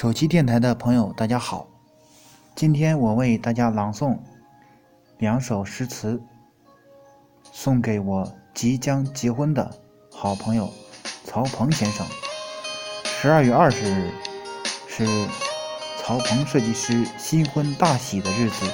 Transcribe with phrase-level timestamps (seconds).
[0.00, 1.66] 手机电台的朋友，大家好。
[2.54, 4.16] 今天我为大家朗诵
[5.18, 6.22] 两首诗词，
[7.50, 9.68] 送给我即将结婚的
[10.12, 10.72] 好朋友
[11.24, 12.06] 曹鹏先生。
[13.02, 14.12] 十二月二十日
[14.86, 15.04] 是
[16.00, 18.66] 曹鹏设计师新婚大喜的日子，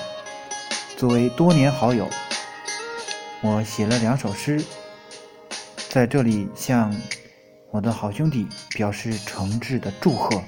[0.98, 2.06] 作为多年好友，
[3.40, 4.62] 我写了两首诗，
[5.88, 6.94] 在这里向
[7.70, 8.46] 我的好兄弟
[8.76, 10.42] 表示诚挚的祝贺。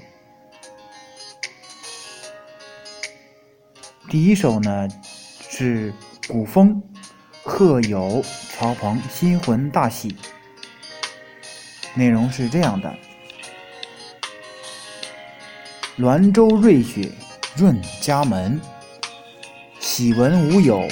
[4.09, 4.89] 第一首呢
[5.49, 5.93] 是
[6.29, 6.81] 古风
[7.43, 8.23] 贺友
[8.57, 10.15] 曹鹏新婚大喜，
[11.95, 12.95] 内容是这样的：
[15.99, 17.11] 滦州瑞雪
[17.57, 18.61] 润家门，
[19.81, 20.87] 喜闻无有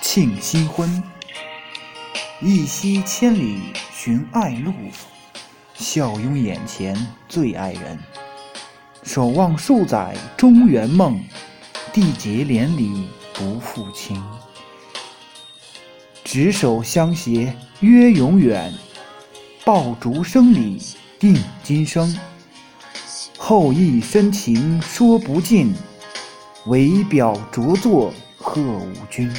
[0.00, 1.02] 庆新婚。
[2.40, 4.72] 一夕千里寻爱路，
[5.74, 6.96] 笑拥眼前
[7.28, 7.98] 最爱人。
[9.02, 11.20] 守望数载中原梦。
[11.92, 14.22] 缔结连理不负情，
[16.22, 18.72] 执手相携约永远，
[19.64, 20.82] 爆竹声里
[21.18, 22.18] 定今生。
[23.36, 25.74] 后意深情说不尽，
[26.66, 29.32] 唯表着作贺五君。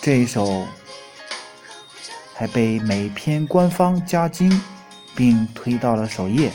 [0.00, 0.66] 这一首
[2.34, 4.62] 还被每篇官方加精，
[5.14, 6.50] 并推到了首页。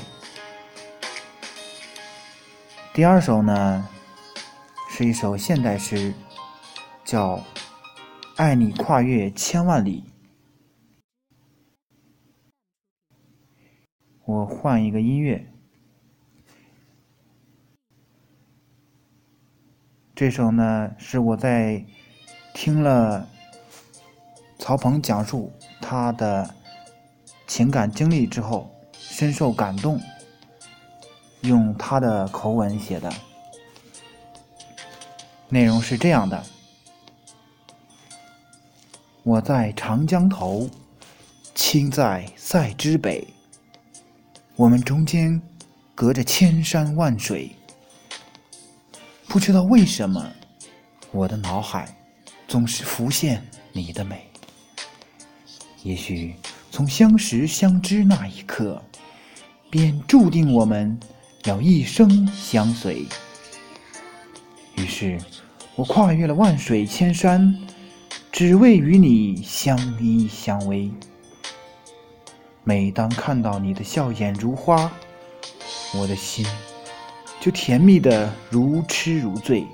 [2.93, 3.87] 第二首呢？
[4.99, 6.13] 是一首现代诗，
[7.05, 7.37] 叫
[8.35, 10.03] 《爱你跨越千万里》。
[14.25, 15.47] 我换一个音乐。
[20.13, 21.85] 这首呢，是我在
[22.53, 23.25] 听了
[24.57, 26.53] 曹鹏讲述他的
[27.47, 29.97] 情感经历之后，深受感动，
[31.43, 33.09] 用他的口吻写的。
[35.51, 36.43] 内容是这样的：
[39.23, 40.69] 我在长江头，
[41.55, 43.27] 亲在塞之北。
[44.55, 45.41] 我们中间
[45.95, 47.49] 隔着千山万水，
[49.27, 50.23] 不知道为什么，
[51.11, 51.97] 我的脑海
[52.47, 54.29] 总是浮现你的美。
[55.81, 56.35] 也许
[56.69, 58.79] 从相识相知那一刻，
[59.71, 60.99] 便注定我们
[61.45, 63.07] 要一生相随。
[64.79, 65.19] 于是，
[65.75, 67.53] 我跨越了万水千山，
[68.31, 70.89] 只为与你相依相偎。
[72.63, 74.89] 每当看到你的笑颜如花，
[75.93, 76.45] 我的心
[77.41, 79.67] 就甜蜜的如痴如醉。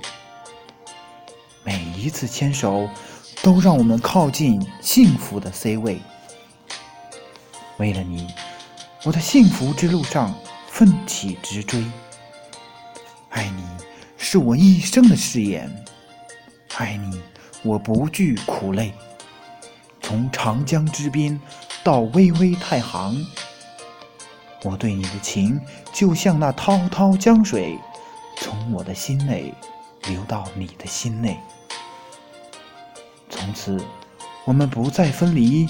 [1.63, 2.89] 每一次牵手，
[3.44, 6.01] 都让我们靠近幸福的 C 位。
[7.77, 8.27] 为了你，
[9.03, 10.33] 我在幸福之路上
[10.67, 11.83] 奋起直追。
[13.29, 13.64] 爱你。
[14.28, 15.72] 是我一生的誓言，
[16.78, 17.22] 爱你，
[17.62, 18.91] 我不惧苦累。
[20.02, 21.40] 从长江之滨
[21.84, 23.24] 到巍巍太行，
[24.63, 25.62] 我对你的情
[25.94, 27.78] 就像那滔滔江水，
[28.40, 29.53] 从我的心内
[30.08, 31.40] 流到你的心内。
[33.30, 33.80] 从此，
[34.44, 35.69] 我们不再分离，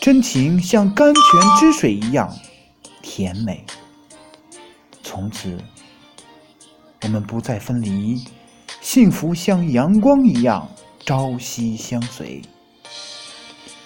[0.00, 1.22] 真情像甘泉
[1.58, 2.32] 之水一样
[3.02, 3.64] 甜美。
[5.02, 5.58] 从此。
[7.02, 8.22] 我们不再分离，
[8.80, 10.68] 幸福像阳光一样
[11.04, 12.42] 朝夕相随。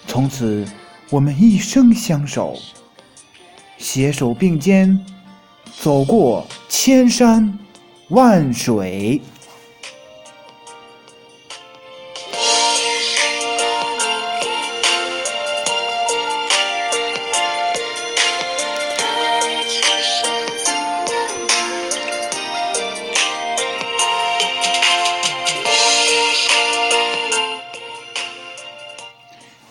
[0.05, 0.67] 从此，
[1.09, 2.57] 我们一生相守，
[3.77, 4.99] 携手并肩，
[5.79, 7.57] 走过千山
[8.09, 9.21] 万水。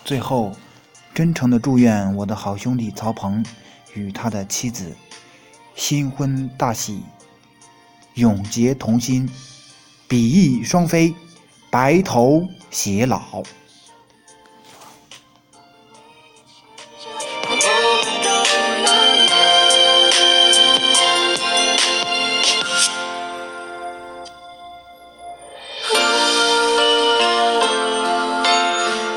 [0.04, 0.52] 最后，
[1.14, 3.42] 真诚的祝愿我的好兄弟曹鹏
[3.94, 4.94] 与他的妻子
[5.74, 7.02] 新婚大喜，
[8.12, 9.26] 永结同心，
[10.06, 11.14] 比翼双飞，
[11.70, 13.42] 白头偕老。